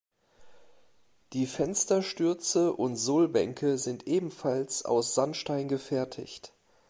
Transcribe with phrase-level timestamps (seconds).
[1.33, 6.53] Die Fensterstürze und Sohlbänke sind ebenfalls aus Sandstein gefertigt.